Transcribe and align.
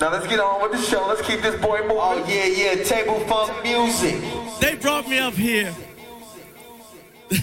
Now 0.00 0.10
let's 0.10 0.26
get 0.26 0.40
on 0.40 0.60
with 0.60 0.72
the 0.72 0.84
show. 0.84 1.06
Let's 1.06 1.22
keep 1.22 1.40
this 1.40 1.54
boy 1.62 1.78
moving. 1.82 1.98
Oh 2.00 2.24
yeah, 2.26 2.46
yeah, 2.46 2.82
table 2.82 3.20
funk 3.28 3.52
music. 3.62 4.20
They 4.58 4.74
brought 4.74 5.08
me 5.08 5.20
up 5.20 5.34
here 5.34 5.72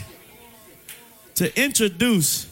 to 1.36 1.64
introduce 1.64 2.52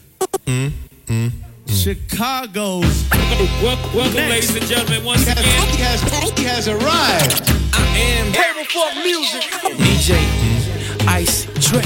Chicago's. 1.67 3.09
Welcome, 3.62 3.93
welcome 3.93 4.15
ladies 4.15 4.55
and 4.55 4.65
gentlemen, 4.67 5.04
once 5.04 5.23
again. 5.23 5.43
He 5.43 5.82
has, 5.84 6.02
he 6.38 6.45
has 6.45 6.70
arrived. 6.70 7.52
I 7.73 7.86
am 7.97 8.31
Table 8.31 8.63
Funk 8.71 8.95
Music. 9.04 9.41
DJ 9.75 10.16
Ice 11.09 11.43
Dre. 11.70 11.84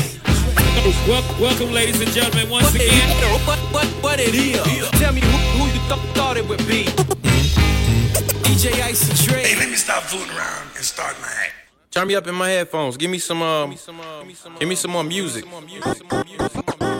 Welcome, 1.08 1.42
welcome, 1.42 1.72
ladies 1.72 2.00
and 2.00 2.12
gentlemen, 2.12 2.48
once 2.52 2.76
again. 2.76 3.10
What, 3.48 3.58
what, 3.74 3.88
what 4.04 4.20
it 4.20 4.36
is? 4.36 4.62
Tell 5.00 5.12
me 5.14 5.22
who, 5.22 5.28
who 5.58 5.66
you 5.66 5.82
th- 5.90 6.14
thought 6.14 6.38
it 6.38 6.48
would 6.48 6.64
be. 6.68 6.86
DJ 8.64 8.82
Ice 8.82 9.26
Dre. 9.26 9.44
Hey, 9.44 9.60
let 9.60 9.70
me 9.70 9.76
stop 9.76 10.04
fooling 10.04 10.30
around 10.30 10.70
and 10.78 10.86
start 10.86 11.20
my 11.20 11.28
act. 11.28 11.52
Turn 11.92 12.08
me 12.08 12.16
up 12.16 12.26
in 12.28 12.34
my 12.34 12.50
headphones. 12.50 12.96
Give 12.96 13.12
me 13.12 13.18
some 13.18 13.42
um, 13.42 13.76
give 14.58 14.70
me 14.70 14.76
some 14.76 14.92
more 14.92 15.04
music. 15.04 15.44
I've 15.52 16.80
been 16.80 16.93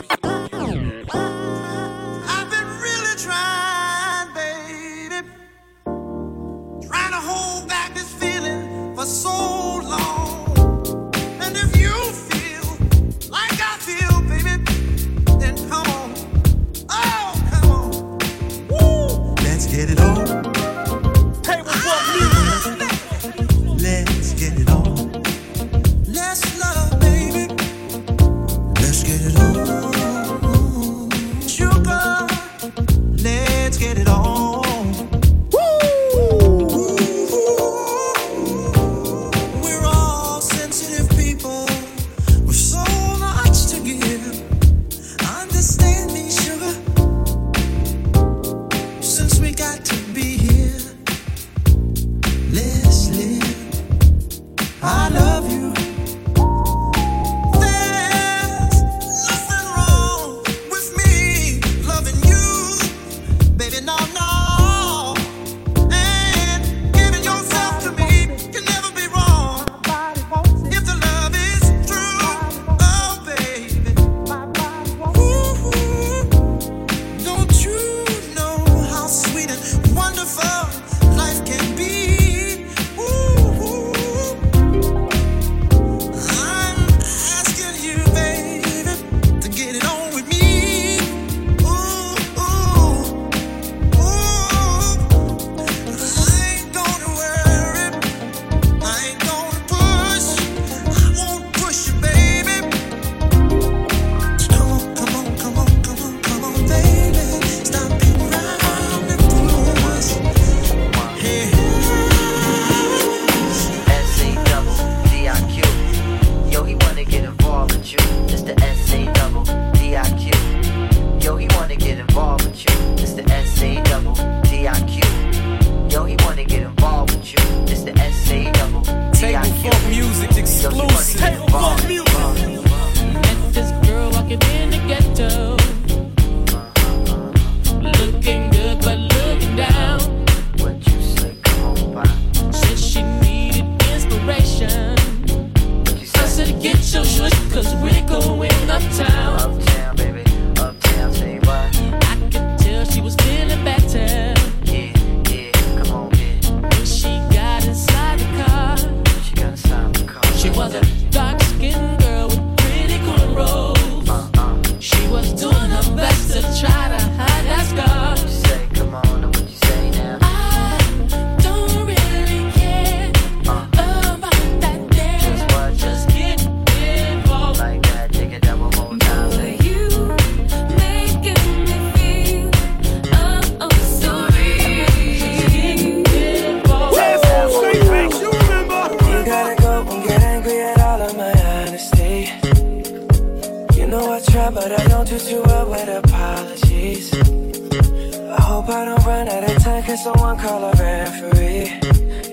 can 199.94 200.02
someone 200.02 200.36
call 200.36 200.64
a 200.64 200.72
referee? 200.72 201.68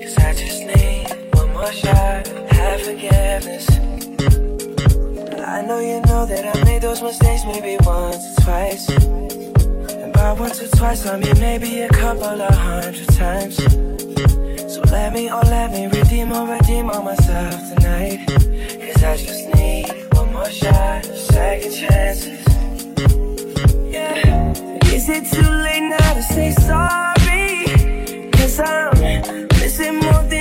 Cause 0.02 0.18
I 0.18 0.34
just 0.34 0.66
need 0.66 1.06
one 1.34 1.54
more 1.54 1.72
shot, 1.72 2.28
have 2.28 2.82
forgiveness. 2.82 3.70
I 5.46 5.62
know 5.62 5.80
you 5.80 6.02
know 6.08 6.26
that 6.26 6.56
I 6.56 6.64
made 6.64 6.82
those 6.82 7.04
mistakes 7.04 7.46
maybe 7.46 7.78
once 7.86 8.40
or 8.40 8.44
twice. 8.44 8.90
And 8.90 10.12
by 10.12 10.32
once 10.34 10.60
or 10.60 10.70
twice, 10.76 11.06
I 11.06 11.20
mean 11.20 11.40
maybe 11.40 11.82
a 11.82 11.90
couple 11.90 12.42
of 12.42 12.56
hundred 12.56 13.08
times. 13.10 13.58
So 14.74 14.82
let 14.90 15.14
me, 15.14 15.30
oh 15.30 15.42
let 15.44 15.72
me 15.72 15.86
redeem 15.86 16.32
or 16.32 16.48
redeem 16.48 16.90
on 16.90 17.06
myself 17.06 17.54
tonight. 17.76 18.26
Cause 18.28 19.04
I 19.04 19.18
just 19.18 19.54
need 19.54 19.86
one 20.14 20.34
more 20.34 20.50
shot, 20.50 21.06
second 21.06 21.74
chances. 21.74 22.44
Yeah. 23.94 24.54
Is 24.96 25.10
it 25.10 25.26
too 25.26 25.52
late 25.66 25.90
now 25.90 26.14
to 26.16 26.24
say 26.24 26.52
sorry? 26.54 27.21
I'm 28.60 29.48
missing 29.62 30.00
more 30.00 30.24
than 30.24 30.41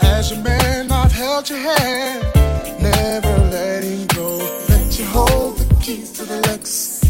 As 0.00 0.30
your 0.30 0.40
man, 0.42 0.90
I've 0.90 1.12
held 1.12 1.48
your 1.48 1.58
hand, 1.58 2.24
never 2.80 3.38
letting 3.50 4.06
go. 4.08 4.38
Let 4.68 4.98
you 4.98 5.04
hold 5.06 5.58
the 5.58 5.74
keys 5.82 6.12
to 6.12 6.24
the 6.24 6.40
Lexus. 6.42 7.02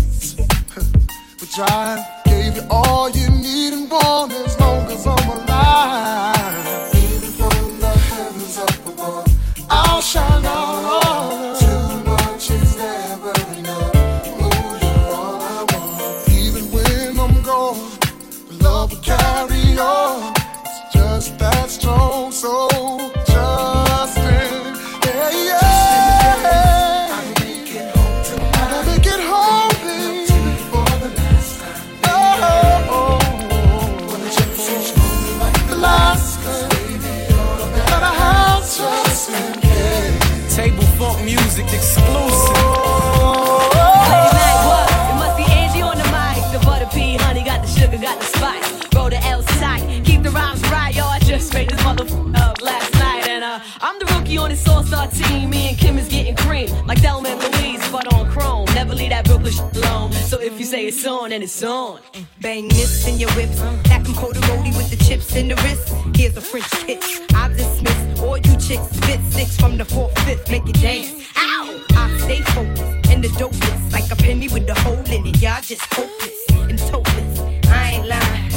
Which 1.41 1.59
I 1.59 2.23
gave 2.25 2.57
you 2.57 2.67
all 2.71 3.11
you 3.11 3.29
need 3.31 3.73
and 3.73 3.91
want 3.91 4.33
as 4.33 4.59
long 4.61 4.87
as 4.91 5.07
I'm 5.07 5.29
alive. 5.29 6.32
If 60.43 60.59
you 60.59 60.67
say 60.67 60.87
it's 60.87 61.07
on, 61.07 61.31
then 61.31 61.43
it's 61.43 61.63
on. 61.63 62.01
Bang 62.41 62.69
this 62.69 63.07
in 63.07 63.19
your 63.19 63.31
whips. 63.33 63.61
Can 63.85 64.05
coat 64.15 64.35
roadie 64.35 64.77
with 64.77 64.91
the 64.91 65.03
chips 65.05 65.35
in 65.37 65.49
the 65.49 65.55
wrist. 65.57 65.95
Here's 66.17 66.37
a 66.37 66.41
French 66.41 66.69
kiss. 66.87 67.21
I 67.35 67.49
dismiss 67.49 68.21
all 68.21 68.37
you 68.37 68.57
chicks. 68.57 68.89
Spit 68.97 69.21
six 69.31 69.57
from 69.57 69.79
the 69.79 69.85
fourth, 69.85 70.17
fifth. 70.21 70.51
Make 70.51 70.69
it 70.69 70.81
dance. 70.81 71.13
Ow! 71.37 71.85
I 71.95 72.19
stay 72.19 72.41
focused 72.41 73.11
and 73.11 73.23
the 73.23 73.29
dopest. 73.41 73.93
Like 73.93 74.11
a 74.11 74.17
penny 74.17 74.49
with 74.49 74.69
a 74.69 74.75
hole 74.81 74.99
in 75.15 75.27
it. 75.27 75.41
Y'all 75.41 75.61
just 75.63 75.83
hopeless 75.95 76.47
and 76.51 76.79
topless. 76.79 77.41
I 77.69 77.93
ain't 77.93 78.09
lying. 78.09 78.51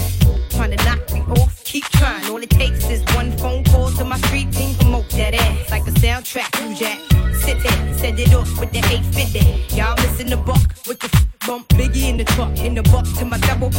Trying 0.50 0.76
to 0.76 0.84
knock 0.86 1.14
me 1.14 1.22
off. 1.42 1.64
Keep 1.64 1.86
trying. 1.86 2.26
All 2.32 2.42
it 2.42 2.50
takes 2.50 2.90
is 2.90 3.04
one 3.16 3.32
phone 3.38 3.64
call 3.66 3.92
to 3.92 4.04
my 4.04 4.18
street 4.18 4.52
team. 4.52 4.76
Promote 4.76 5.10
that 5.12 5.36
ass 5.36 5.70
like 5.70 5.88
a 5.88 5.92
soundtrack. 5.92 6.50
You 6.62 6.76
jack. 6.76 7.00
Sit 7.36 7.62
there. 7.62 7.94
Set 7.94 8.20
it 8.20 8.34
off 8.34 8.60
with 8.60 8.72
the 8.72 8.80
850. 8.80 9.76
Y'all 9.76 9.96
missing 9.98 10.30
the 10.30 10.38
buck 10.38 10.66
with 10.88 11.00
the 11.00 11.15
bump. 11.46 11.68
Biggie 11.70 12.10
in 12.10 12.18
the 12.18 12.24
truck. 12.24 12.58
In 12.60 12.76
the 12.76 12.84
buck 12.84 13.06
to 13.20 13.26
my 13.26 13.38
double. 13.40 13.72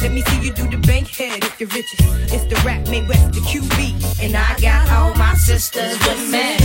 Let 0.00 0.12
me 0.12 0.22
see 0.22 0.40
you 0.40 0.52
do 0.52 0.68
the 0.68 0.78
bank 0.86 1.08
head 1.08 1.42
if 1.44 1.60
you're 1.60 1.68
richest. 1.68 2.02
It's 2.32 2.44
the 2.44 2.60
rap 2.64 2.88
made 2.88 3.08
west 3.08 3.32
the 3.32 3.40
QB. 3.40 4.22
And 4.22 4.36
I 4.36 4.56
got 4.60 4.90
all 4.90 5.14
my 5.14 5.34
sisters 5.34 5.98
with 6.06 6.30
me. 6.30 6.63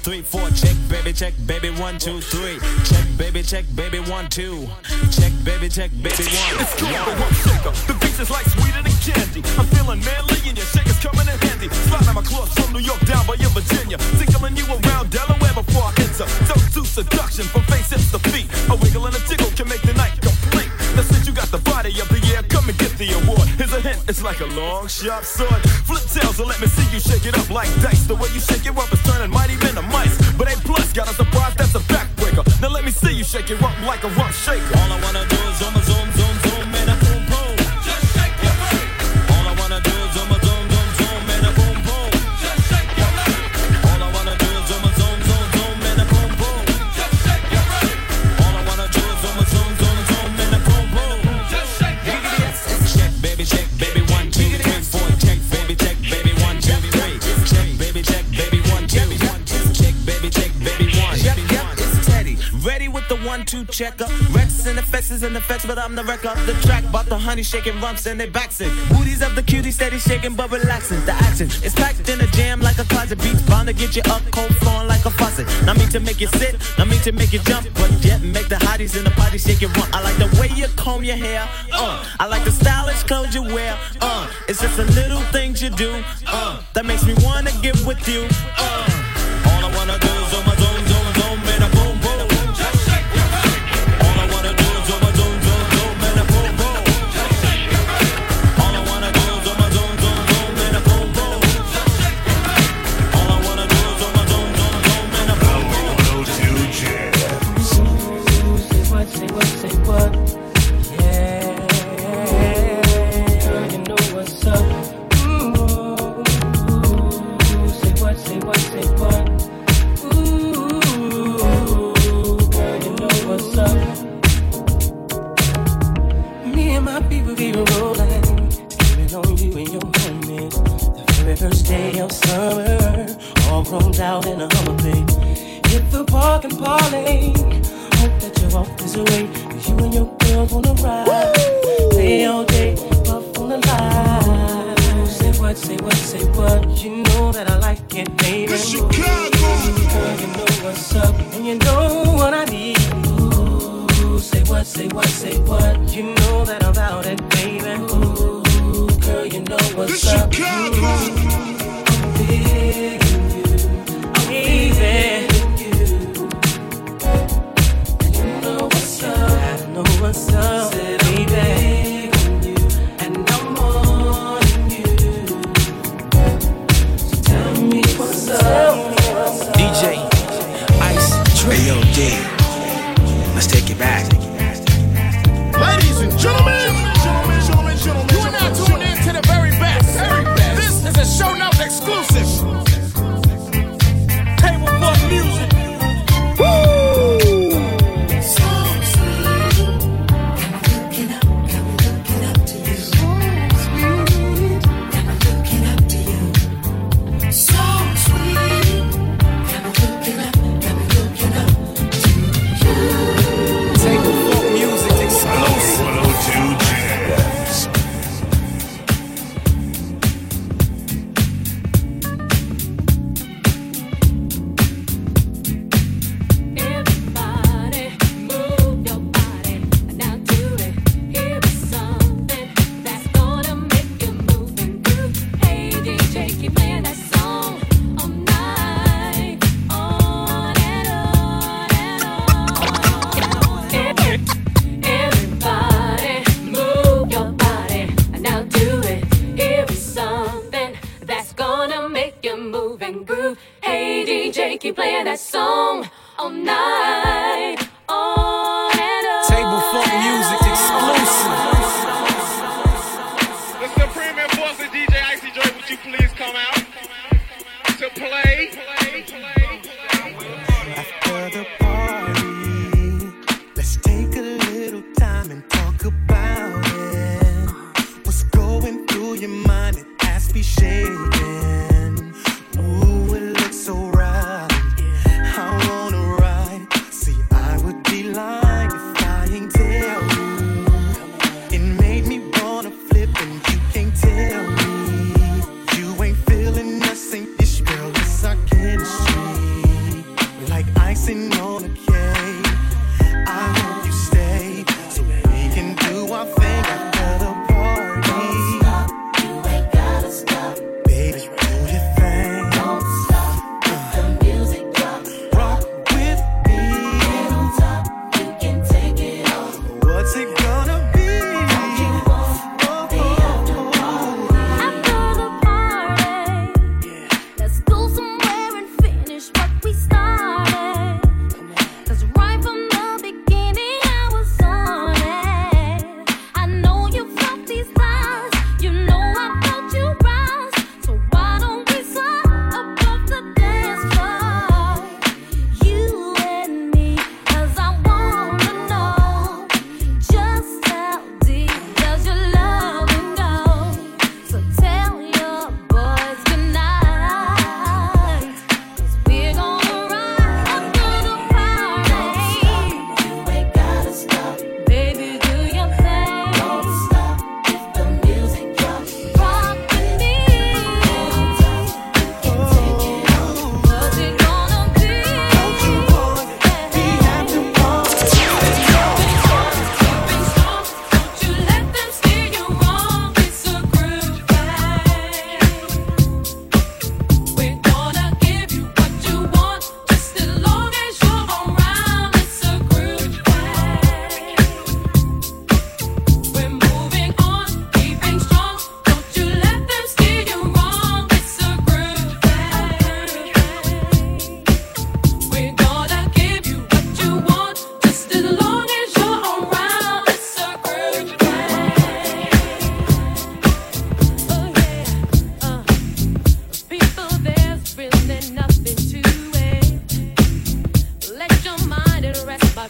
three, 0.00 0.22
four. 0.22 0.48
Check, 0.50 0.76
baby, 0.88 1.12
check, 1.12 1.34
baby, 1.46 1.70
one, 1.70 1.98
two, 1.98 2.20
three. 2.20 2.58
Check, 2.84 3.06
baby, 3.16 3.42
check, 3.42 3.64
baby, 3.74 4.00
one, 4.00 4.28
two. 4.28 4.66
Check, 5.12 5.32
baby, 5.44 5.68
check, 5.68 5.90
baby, 6.02 6.24
one. 6.24 6.56
It's 6.60 6.74
cool, 6.80 6.90
but 6.90 7.16
one 7.20 7.34
shaker. 7.44 7.72
The 7.86 7.94
beats 8.00 8.20
is 8.20 8.30
like 8.30 8.46
sweeter 8.46 8.82
than 8.82 8.96
candy. 9.04 9.42
I'm 9.58 9.66
feeling 9.66 10.00
manly 10.00 10.40
and 10.48 10.56
your 10.56 10.66
shaker's 10.66 10.98
coming 11.00 11.28
in 11.28 11.38
handy. 11.44 11.68
Slide 11.88 12.08
on 12.08 12.14
my 12.14 12.22
clothes 12.22 12.52
from 12.54 12.72
New 12.72 12.80
York 12.80 13.00
down 13.04 13.26
by 13.26 13.34
in 13.34 13.52
Virginia. 13.52 13.98
Tickling 14.16 14.56
you 14.56 14.66
around 14.66 15.10
Delaware 15.10 15.54
before 15.54 15.84
I 15.84 15.92
enter. 16.00 16.26
Don't 16.48 16.68
do 16.72 16.84
seduction 16.84 17.44
from 17.44 17.62
face 17.64 17.90
to 17.90 18.18
feet. 18.30 18.48
A 18.70 18.76
wiggle 18.76 19.06
and 19.06 19.14
a 19.14 19.20
tickle. 19.28 19.49
like 24.22 24.40
a 24.40 24.46
long, 24.46 24.86
sharp 24.88 25.24
sword. 25.24 25.60
Flip 25.88 26.02
tails 26.12 26.38
and 26.38 26.48
let 26.48 26.60
me 26.60 26.66
see 26.66 26.84
you 26.92 27.00
shake 27.00 27.26
it 27.26 27.36
up 27.38 27.48
like 27.50 27.68
dice. 27.80 28.06
The 28.06 28.14
way 28.14 28.28
you 28.34 28.40
shake 28.40 28.66
it 28.66 28.76
up 28.76 28.92
is 28.92 29.02
turning 29.02 29.30
mighty 29.30 29.56
men 29.56 29.74
to 29.74 29.82
mice. 29.82 30.16
But 30.36 30.52
A 30.52 30.56
plus 30.60 30.92
got 30.92 31.08
a 31.08 31.14
surprise 31.14 31.54
that's 31.56 31.74
a 31.74 31.80
backbreaker. 31.88 32.44
Now 32.60 32.68
let 32.68 32.84
me 32.84 32.90
see 32.90 33.12
you 33.12 33.24
shake 33.24 33.50
it 33.50 33.62
up 33.62 33.74
like 33.86 34.04
a 34.04 34.10
rock 34.20 34.32
shaker. 34.32 34.76
All 34.78 34.92
I 34.92 35.00
wanna 35.00 35.24
do 35.28 35.38
is 35.48 35.62
on 35.62 35.79
checker. 63.80 64.04
Rex 64.32 64.66
and 64.66 64.78
effects 64.78 65.10
and 65.22 65.34
effects, 65.34 65.64
but 65.64 65.78
I'm 65.78 65.94
the 65.94 66.04
wreck 66.04 66.26
off 66.26 66.36
the 66.44 66.52
track. 66.66 66.84
Bought 66.92 67.06
the 67.06 67.16
honey 67.16 67.42
shaking 67.42 67.80
rumps 67.80 68.04
and 68.04 68.20
they 68.20 68.28
backs 68.28 68.60
it. 68.60 68.70
Booties 68.90 69.22
of 69.22 69.34
the 69.34 69.42
cutie 69.42 69.70
steady 69.70 69.98
shaking 69.98 70.34
but 70.34 70.50
relaxing. 70.50 71.02
The 71.06 71.12
action 71.12 71.46
is 71.64 71.72
packed 71.74 72.06
in 72.10 72.20
a 72.20 72.26
jam 72.26 72.60
like 72.60 72.78
a 72.78 72.84
closet. 72.84 73.18
Beats 73.22 73.40
bound 73.48 73.68
to 73.68 73.72
get 73.72 73.96
you 73.96 74.02
up 74.12 74.20
cold, 74.32 74.54
flowing 74.56 74.86
like 74.86 75.06
a 75.06 75.10
faucet. 75.10 75.46
Not 75.64 75.78
mean 75.78 75.88
to 75.96 76.00
make 76.00 76.20
you 76.20 76.26
sit, 76.26 76.56
not 76.76 76.88
mean 76.88 77.00
to 77.00 77.12
make 77.12 77.32
you 77.32 77.38
jump, 77.38 77.68
but 77.74 77.90
yet 78.04 78.20
make 78.20 78.48
the 78.48 78.56
hotties 78.56 78.98
in 78.98 79.04
the 79.04 79.12
party 79.12 79.38
shake 79.38 79.62
it 79.62 79.74
run. 79.74 79.88
I 79.94 80.02
like 80.02 80.18
the 80.18 80.28
way 80.38 80.48
you 80.54 80.66
comb 80.76 81.02
your 81.02 81.16
hair, 81.16 81.48
uh. 81.72 82.04
I 82.20 82.26
like 82.26 82.44
the 82.44 82.52
stylish 82.52 83.02
clothes 83.04 83.34
you 83.34 83.42
wear, 83.42 83.78
uh. 84.02 84.28
It's 84.46 84.60
just 84.60 84.76
the 84.76 84.84
little 84.92 85.22
things 85.32 85.62
you 85.62 85.70
do, 85.70 86.04
uh. 86.26 86.60
That 86.74 86.84
makes 86.84 87.06
me 87.06 87.14
wanna 87.24 87.52
get 87.62 87.76
with 87.86 88.06
you, 88.06 88.28
uh. 88.58 88.99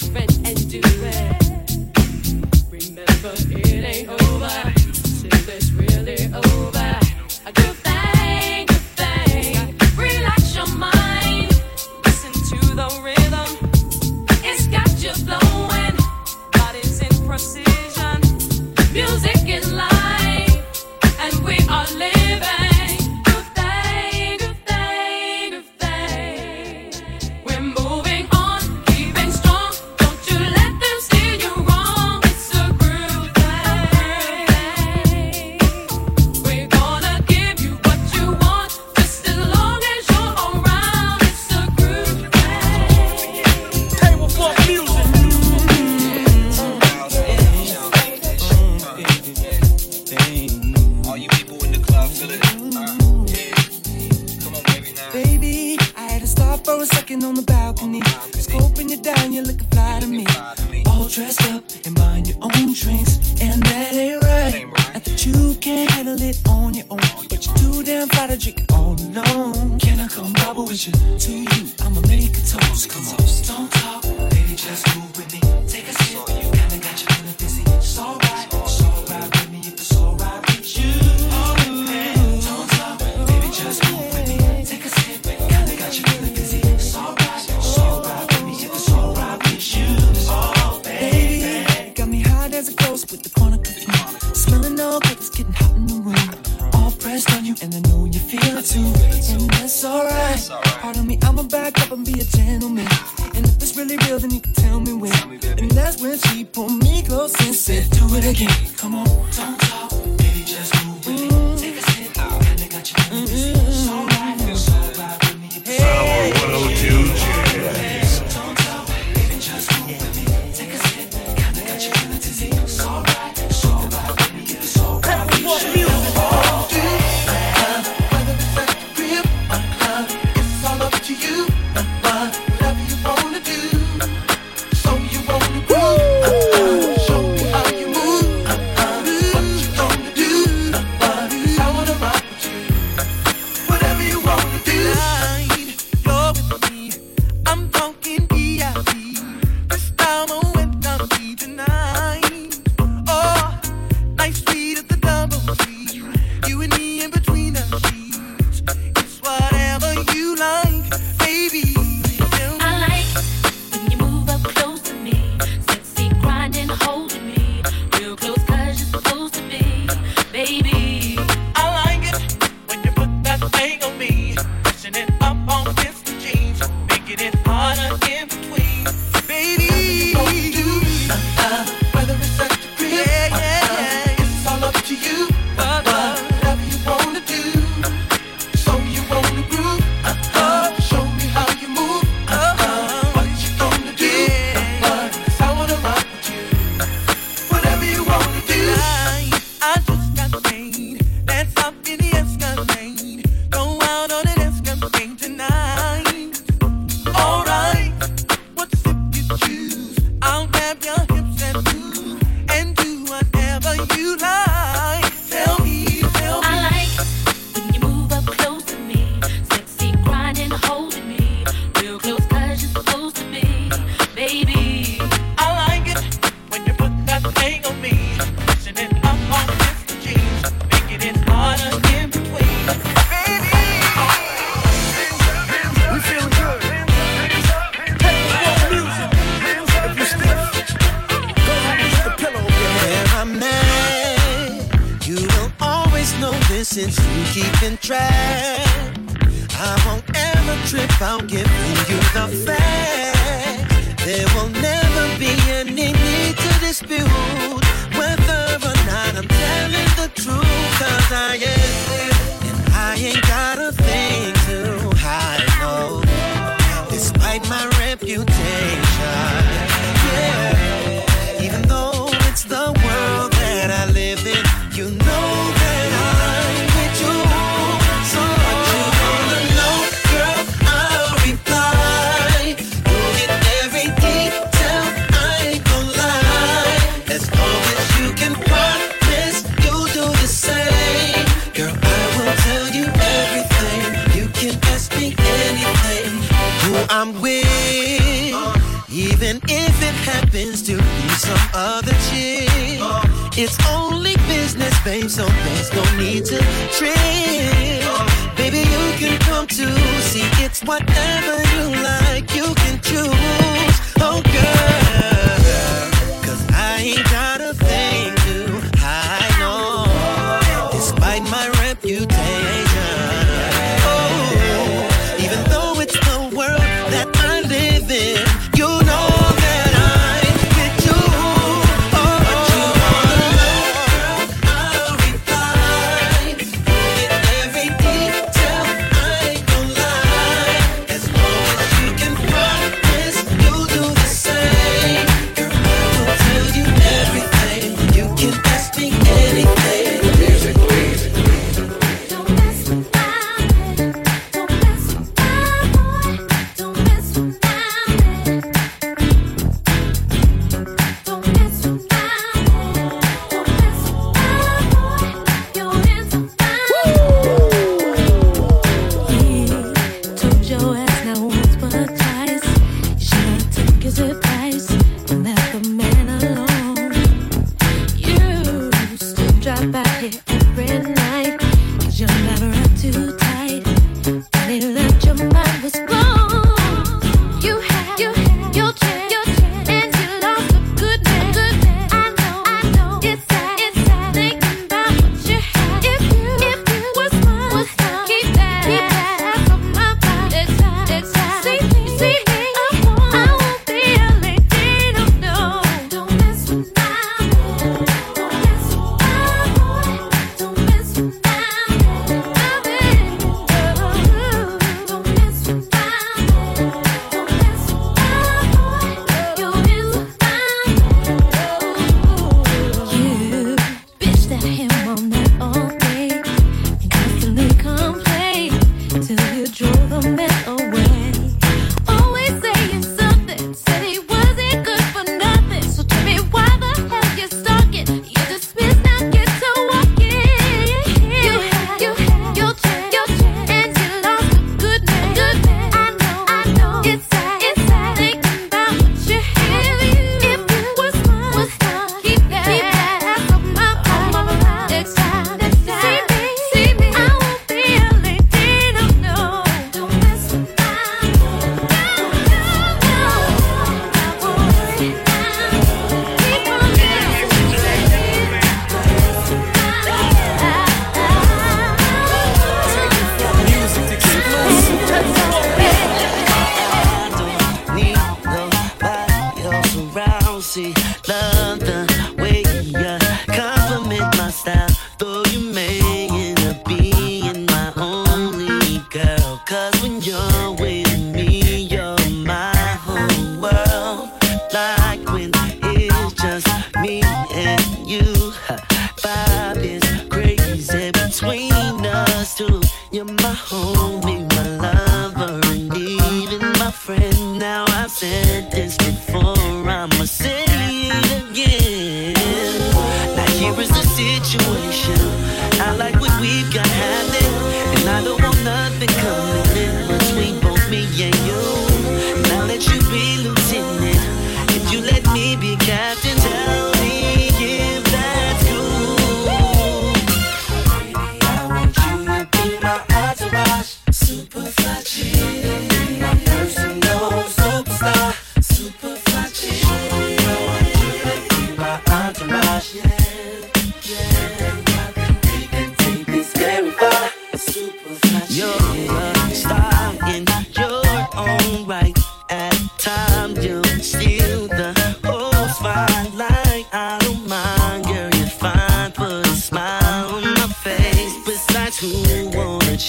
judgment. 0.01 0.30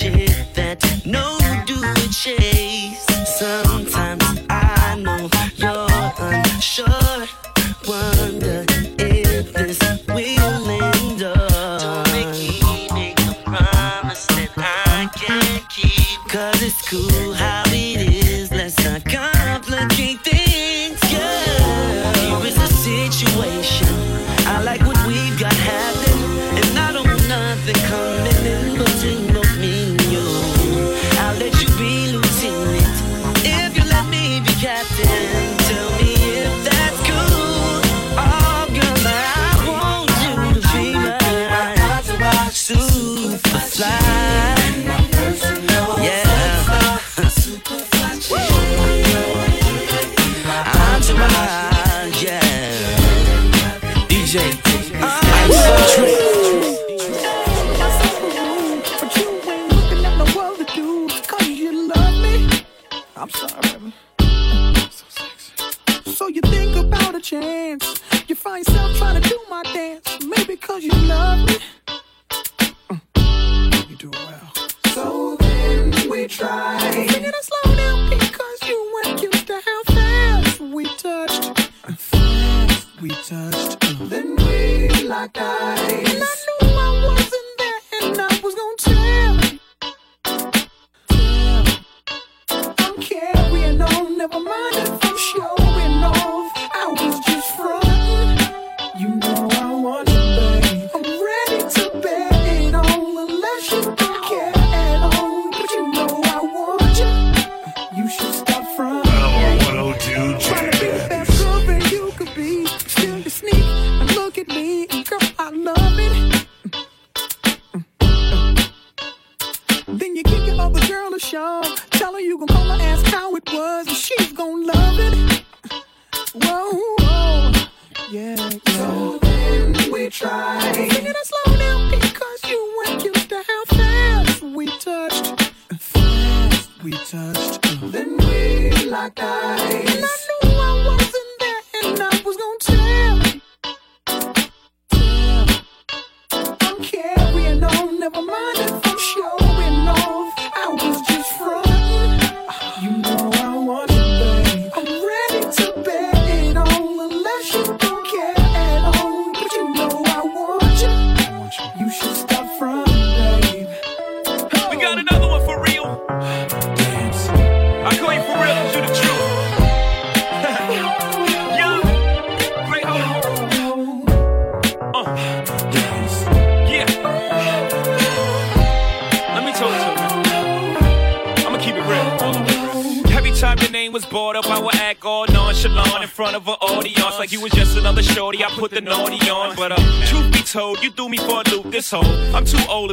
Want 0.09 0.30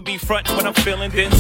be 0.03 0.19
front 0.19 0.49
when 0.51 0.67
I'm 0.67 0.75
feeling, 0.75 1.11
thin. 1.11 1.38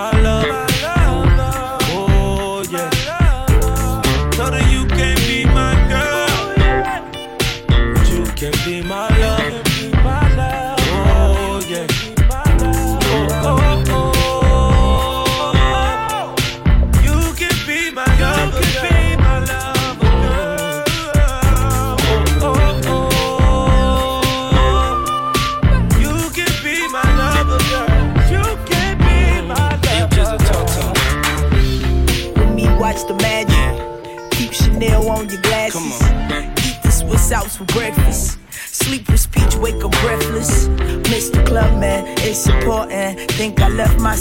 my 0.00 0.20
love. 0.22 0.69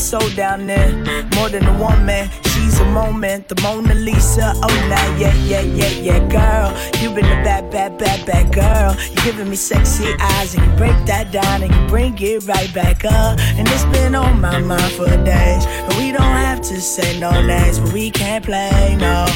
So 0.10 0.18
down 0.32 0.66
there. 0.66 0.92
More 1.36 1.50
than 1.50 1.68
a 1.68 1.78
woman, 1.78 2.32
she's 2.46 2.80
a 2.80 2.86
moment. 2.86 3.48
The 3.48 3.62
Mona 3.62 3.94
Lisa, 3.94 4.54
oh 4.56 4.88
now, 4.90 5.18
yeah, 5.18 5.36
yeah, 5.46 5.62
yeah, 5.62 5.90
yeah, 6.02 6.20
girl. 6.28 6.74
You 7.00 7.14
been 7.14 7.26
a 7.26 7.44
bad, 7.44 7.70
bad, 7.70 8.00
bad, 8.00 8.26
bad 8.26 8.52
girl. 8.52 8.96
You 9.08 9.22
giving 9.24 9.52
me 9.52 9.56
sexy 9.56 10.08
eyes, 10.20 10.56
and 10.56 10.66
you 10.66 10.78
break 10.78 10.98
that 11.06 11.32
down, 11.32 11.62
and 11.62 11.72
you 11.72 11.88
bring 11.88 12.18
it 12.18 12.44
right 12.48 12.74
back 12.74 13.06
up. 13.06 13.38
And 13.40 13.68
it's 13.68 13.86
been 13.96 14.16
on 14.16 14.42
my 14.42 14.58
mind 14.58 14.92
for 14.94 15.06
days. 15.06 15.68
But 15.86 15.96
we 15.98 16.12
don't 16.12 16.38
have 16.48 16.62
to 16.62 16.82
say 16.82 17.20
no 17.20 17.30
names, 17.46 17.78
but 17.80 17.94
we 17.94 18.10
can't 18.10 18.44
play 18.44 18.98
no. 19.00 19.28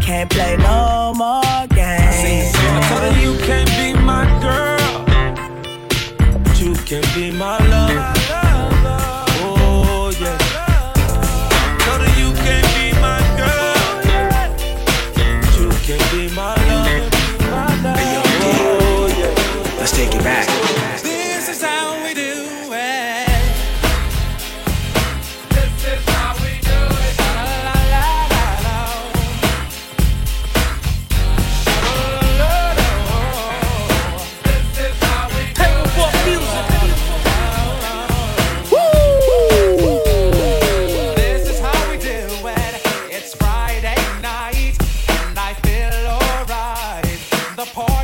Can't 0.00 0.30
play 0.30 0.56
no 0.56 1.12
more 1.14 1.66
games. 1.76 2.54
I 2.56 2.80
tell 2.88 3.12
you, 3.18 3.32
you 3.32 3.38
can't 3.40 3.68
be 3.76 3.92
my 4.00 4.24
girl, 4.40 5.04
but 6.42 6.58
you 6.58 6.72
can 6.88 7.04
be 7.14 7.36
my 7.36 7.58
love. 7.68 8.19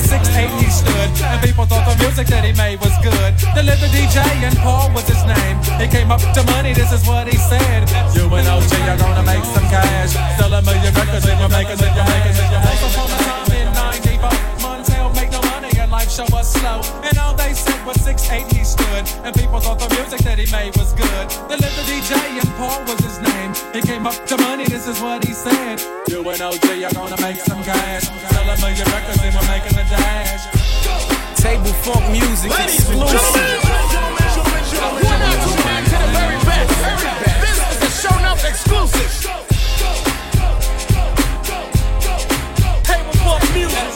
said 0.00 0.20
was 0.20 0.28
6'8 0.28 0.60
he 0.60 0.70
stood. 0.70 1.10
And 1.24 1.40
people 1.42 1.64
thought 1.64 1.88
the 1.88 1.96
music 2.02 2.26
that 2.28 2.44
he 2.44 2.52
made 2.52 2.80
was 2.80 2.92
good. 3.02 3.32
The 3.54 3.62
lived 3.62 3.82
the 3.82 3.88
DJ 3.88 4.20
and 4.44 4.56
Paul 4.58 4.92
was 4.92 5.06
his 5.08 5.22
name. 5.24 5.56
He 5.80 5.86
came 5.88 6.10
up 6.10 6.20
to 6.20 6.42
money, 6.52 6.72
this 6.74 6.92
is 6.92 7.06
what 7.06 7.26
he 7.26 7.36
said. 7.36 7.88
You 8.14 8.28
and 8.34 8.46
OG 8.48 8.72
are 8.88 8.98
gonna 8.98 9.22
make 9.22 9.44
some 9.44 9.66
cash. 9.68 10.12
Sell 10.38 10.52
a 10.52 10.62
million 10.62 10.92
records 10.94 11.26
and 11.26 11.40
you're 11.40 11.48
making 11.48 11.80
it, 11.80 11.92
you're 11.94 12.04
making 12.04 12.36
it, 12.36 12.50
you're 12.50 12.60
making. 12.60 12.65
Show 16.16 16.24
was 16.32 16.50
slow. 16.50 16.80
And 17.04 17.18
all 17.18 17.34
they 17.34 17.52
said 17.52 17.84
was 17.84 17.98
6'8 17.98 18.50
he 18.50 18.64
stood. 18.64 19.04
And 19.24 19.36
people 19.36 19.60
thought 19.60 19.78
the 19.78 19.88
music 20.00 20.20
that 20.24 20.38
he 20.38 20.50
made 20.50 20.74
was 20.76 20.94
good. 20.94 21.28
They 21.48 21.60
lived 21.60 21.76
the 21.76 21.84
DJ 21.84 22.16
and 22.40 22.48
Paul 22.56 22.80
was 22.88 23.00
his 23.04 23.20
name. 23.20 23.52
He 23.76 23.82
came 23.82 24.06
up 24.06 24.16
to 24.32 24.36
money, 24.38 24.64
this 24.64 24.88
is 24.88 24.98
what 25.00 25.24
he 25.26 25.34
said. 25.34 25.76
You 26.08 26.24
and 26.24 26.40
OG 26.40 26.64
are 26.88 26.94
gonna 26.94 27.20
make 27.20 27.36
some 27.36 27.62
cash. 27.62 28.08
Sell 28.32 28.48
a 28.48 28.56
million 28.64 28.88
records 28.88 29.20
and 29.20 29.34
we're 29.36 29.48
making 29.52 29.76
a 29.76 29.84
dash. 29.92 30.48
Table 31.36 31.76
funk 31.84 32.08
music 32.08 32.48
exclusive. 32.48 33.60
One 34.96 35.20
out, 35.20 35.36
two 35.44 35.52
back 35.68 35.84
to 35.84 35.96
the 36.00 36.08
very 36.16 36.38
best. 36.48 36.72
This 37.44 37.58
is 37.60 37.80
a 37.84 37.90
show 38.00 38.16
now 38.24 38.40
exclusive. 38.40 39.12
Table 42.88 43.16
funk 43.20 43.44
music. 43.52 43.95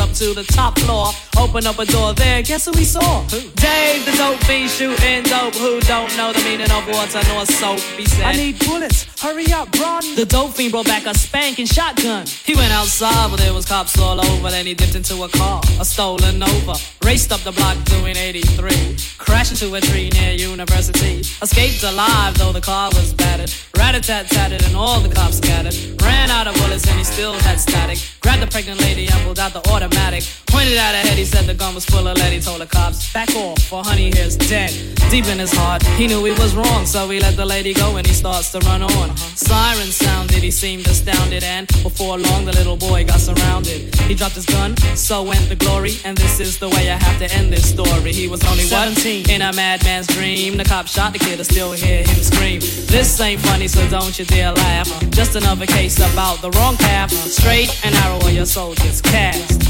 up 0.00 0.12
to 0.14 0.32
the 0.34 0.44
top 0.44 0.78
floor. 0.78 1.12
Opened 1.36 1.66
up 1.66 1.78
a 1.78 1.84
door 1.84 2.14
there. 2.14 2.42
Guess 2.42 2.66
who 2.66 2.72
we 2.72 2.84
saw? 2.84 3.22
Dave, 3.28 4.04
the 4.04 4.14
dope 4.16 4.40
fiend 4.44 4.70
shooting 4.70 5.22
dope. 5.24 5.54
Who 5.54 5.80
don't 5.80 6.10
know 6.16 6.32
the 6.32 6.42
meaning 6.42 6.70
of 6.72 6.88
water 6.88 7.20
nor 7.28 7.44
soap? 7.46 7.78
He 7.98 8.06
said, 8.06 8.24
I 8.24 8.32
need 8.32 8.58
bullets. 8.58 9.06
Hurry 9.20 9.52
up, 9.52 9.68
run. 9.78 10.02
the 10.16 10.24
dope 10.24 10.54
fiend 10.54 10.72
brought 10.72 10.86
back 10.86 11.06
a 11.06 11.14
spanking 11.14 11.66
shotgun. 11.66 12.26
He 12.26 12.56
went 12.56 12.72
outside, 12.72 13.30
but 13.30 13.38
there 13.38 13.52
was 13.52 13.66
cops 13.66 13.98
all 13.98 14.18
over. 14.18 14.50
Then 14.50 14.66
he 14.66 14.74
dipped 14.74 14.94
into 14.94 15.22
a 15.22 15.28
car, 15.28 15.60
a 15.78 15.84
stolen 15.84 16.38
Nova. 16.38 16.74
Raced 17.04 17.32
up 17.32 17.40
the 17.40 17.52
block 17.52 17.76
doing 17.84 18.16
83. 18.16 18.96
Crashed 19.18 19.52
into 19.52 19.74
a 19.74 19.80
tree 19.80 20.10
near 20.10 20.32
University. 20.32 21.20
Escaped 21.42 21.82
alive, 21.82 22.36
though 22.38 22.52
the 22.52 22.60
car 22.60 22.90
was 22.94 23.12
battered. 23.14 23.52
Rat-a-tat-tatted 23.76 24.62
and 24.64 24.76
all 24.76 25.00
the 25.00 25.08
cops 25.08 25.38
scattered. 25.38 25.74
Ran 26.02 26.30
out 26.30 26.46
of 26.46 26.54
bullets 26.54 26.86
and 26.86 26.98
he 26.98 27.04
still 27.04 27.32
had 27.32 27.58
static. 27.58 27.98
Grabbed 28.20 28.42
the 28.42 28.46
pregnant 28.46 28.80
lady 28.80 29.06
and 29.06 29.18
pulled 29.24 29.38
out 29.38 29.52
the 29.52 29.66
automatic. 29.70 30.24
Pointed 30.46 30.76
at 30.76 30.94
her 30.94 31.08
head, 31.08 31.16
he 31.16 31.24
said 31.24 31.46
the 31.46 31.54
gun 31.54 31.74
was 31.74 31.86
full 31.86 32.06
of 32.06 32.18
lead. 32.18 32.32
He 32.32 32.40
told 32.40 32.60
the 32.60 32.66
cops, 32.66 33.10
back 33.12 33.34
off, 33.34 33.62
for 33.62 33.82
honey 33.82 34.10
here's 34.14 34.36
dead. 34.36 34.70
Deep 35.10 35.26
in 35.26 35.38
his 35.38 35.52
heart, 35.52 35.82
he 35.96 36.06
knew 36.06 36.22
he 36.24 36.32
was 36.32 36.54
wrong, 36.54 36.84
so 36.84 37.08
he 37.08 37.18
let 37.18 37.36
the 37.36 37.46
lady 37.46 37.72
go 37.72 37.96
and 37.96 38.06
he 38.06 38.12
starts 38.12 38.52
to 38.52 38.58
run 38.60 38.82
on. 38.82 39.16
Sirens 39.16 39.96
sounded, 39.96 40.42
he 40.42 40.50
seemed 40.50 40.86
astounded, 40.86 41.42
and 41.42 41.66
before 41.82 42.18
long 42.18 42.44
the 42.44 42.52
little 42.52 42.76
boy 42.76 43.04
got 43.04 43.20
surrounded. 43.20 43.94
He 44.06 44.14
dropped 44.14 44.34
his 44.34 44.46
gun, 44.46 44.76
so 44.94 45.22
went 45.22 45.48
the 45.48 45.56
glory, 45.56 45.94
and 46.04 46.16
this 46.18 46.38
is 46.38 46.58
the 46.58 46.68
way 46.68 46.89
I 46.90 47.02
have 47.02 47.18
to 47.18 47.32
end 47.36 47.52
this 47.52 47.68
story. 47.68 48.12
He 48.12 48.26
was 48.26 48.44
only 48.44 48.64
what? 48.64 48.96
17 48.96 49.30
in 49.30 49.42
a 49.42 49.52
madman's 49.52 50.06
dream. 50.08 50.56
The 50.56 50.64
cop 50.64 50.86
shot 50.86 51.12
the 51.12 51.18
kid, 51.18 51.38
I 51.38 51.42
still 51.42 51.72
hear 51.72 51.98
him 52.02 52.22
scream. 52.22 52.60
This 52.60 53.20
ain't 53.20 53.40
funny, 53.40 53.68
so 53.68 53.86
don't 53.88 54.18
you 54.18 54.24
dare 54.24 54.52
laugh. 54.52 54.88
Just 55.10 55.36
another 55.36 55.66
case 55.66 55.98
about 55.98 56.40
the 56.42 56.50
wrong 56.52 56.76
path. 56.76 57.12
Straight 57.12 57.70
and 57.84 57.94
narrow 57.94 58.18
where 58.20 58.32
your 58.32 58.46
soul 58.46 58.74
gets 58.74 59.00
cast. 59.00 59.60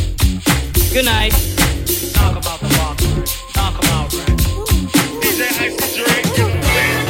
Good 0.92 1.04
night. 1.04 1.32
Talk 2.14 2.36
about 2.36 2.60
the 2.60 2.68
walk. 2.78 2.98
Talk 3.52 3.78
about 3.78 4.12
right. 4.14 4.40
You 5.22 5.38
make 5.38 5.78
me 5.78 7.09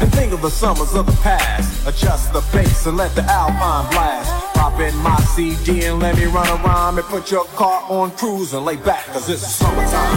and 0.00 0.12
think 0.12 0.32
of 0.32 0.42
the 0.42 0.50
summers 0.50 0.94
of 0.94 1.06
the 1.06 1.16
past. 1.22 1.86
Adjust 1.86 2.32
the 2.32 2.40
bass 2.52 2.86
and 2.86 2.96
let 2.96 3.14
the 3.14 3.22
alpine 3.22 3.90
blast. 3.90 4.54
Pop 4.54 4.78
in 4.80 4.96
my 4.96 5.16
CD 5.34 5.84
and 5.84 6.00
let 6.00 6.16
me 6.16 6.26
run 6.26 6.48
around 6.48 6.98
and 6.98 7.06
put 7.06 7.30
your 7.30 7.44
car 7.56 7.82
on 7.88 8.10
cruise 8.12 8.52
and 8.52 8.64
lay 8.64 8.76
back, 8.76 9.04
cause 9.06 9.28
it's 9.28 9.46
summertime. 9.46 10.16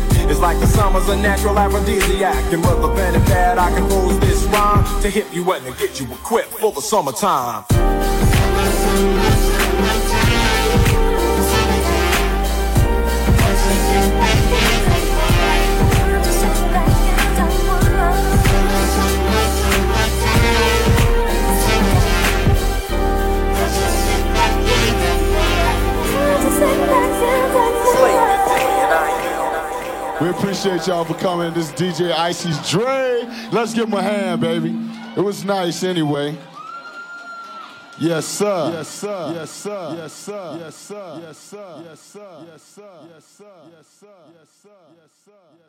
It's 0.31 0.39
like 0.39 0.57
the 0.61 0.65
summer's 0.65 1.09
a 1.09 1.17
natural 1.17 1.59
aphrodisiac. 1.59 2.53
And 2.53 2.63
pen 2.63 3.15
and 3.15 3.25
pad, 3.25 3.57
I 3.57 3.69
compose 3.75 4.17
this 4.21 4.45
rhyme 4.45 5.01
to 5.01 5.09
hit 5.09 5.25
you 5.33 5.51
and 5.51 5.65
to 5.65 5.73
get 5.73 5.99
you 5.99 6.05
equipped 6.05 6.53
for 6.53 6.71
the 6.71 6.81
summertime. 6.81 7.65
We 30.21 30.29
appreciate 30.29 30.85
y'all 30.85 31.03
for 31.03 31.15
coming. 31.15 31.51
This 31.51 31.71
is 31.71 31.73
DJ 31.73 32.11
Icy's 32.11 32.69
Dre. 32.69 33.23
Let's 33.51 33.73
give 33.73 33.87
him 33.87 33.95
a 33.95 34.03
hand, 34.03 34.39
baby. 34.39 34.69
It 35.17 35.21
was 35.21 35.43
nice 35.43 35.83
anyway. 35.83 36.37
Yes, 37.99 38.27
sir. 38.27 38.69
Yes, 38.71 38.87
sir. 38.87 39.33
Yes, 39.33 39.49
sir. 39.49 39.95
Yes, 39.97 40.13
sir. 40.13 40.57
Yes, 40.59 40.75
sir. 40.75 41.21
Yes, 41.23 41.37
sir. 41.37 41.83
Yes, 41.83 41.99
sir. 41.99 42.45
Yes, 42.45 42.61
sir. 42.61 42.61
Yes, 42.61 42.61
sir. 42.61 42.83
Yes, 43.09 43.25
sir. 43.25 43.45
Yes, 43.73 43.87
sir. 43.87 44.05
Yes, 44.37 44.47
sir. 44.61 44.61
Yes, 44.61 44.61
sir. 44.61 44.69
Yes, 45.01 45.11
sir. 45.25 45.60